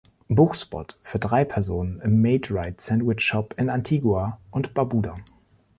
Buchspot 0.29 0.97
für 1.03 1.19
drei 1.19 1.45
Personen 1.45 1.99
im 2.01 2.23
Maid-Rite 2.23 2.81
Sandwich 2.81 3.19
Shop 3.21 3.53
in 3.59 3.69
Antigua 3.69 4.39
und 4.49 4.73
Barbuda 4.73 5.13